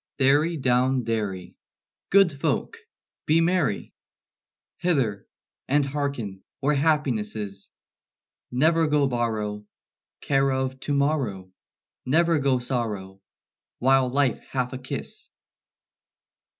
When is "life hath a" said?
14.09-14.79